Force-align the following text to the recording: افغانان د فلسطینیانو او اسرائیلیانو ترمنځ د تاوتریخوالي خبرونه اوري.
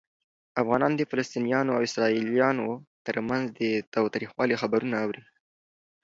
افغانان 0.61 0.93
د 0.95 1.01
فلسطینیانو 1.09 1.71
او 1.75 1.81
اسرائیلیانو 1.87 2.67
ترمنځ 3.05 3.45
د 3.59 3.61
تاوتریخوالي 3.93 4.55
خبرونه 4.61 4.95
اوري. 5.03 5.23